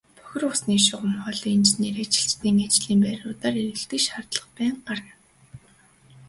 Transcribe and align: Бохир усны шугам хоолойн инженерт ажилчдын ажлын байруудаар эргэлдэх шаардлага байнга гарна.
Бохир 0.17 0.43
усны 0.51 0.75
шугам 0.85 1.11
хоолойн 1.23 1.57
инженерт 1.59 1.97
ажилчдын 2.11 2.57
ажлын 2.67 2.99
байруудаар 3.05 3.55
эргэлдэх 3.65 4.01
шаардлага 4.05 4.51
байнга 4.57 4.83
гарна. 4.87 5.13